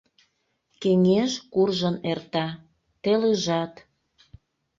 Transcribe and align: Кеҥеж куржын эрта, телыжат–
Кеҥеж 0.81 1.31
куржын 1.53 1.95
эрта, 2.11 2.47
телыжат– 3.03 3.73